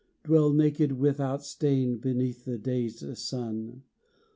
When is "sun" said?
3.19-3.83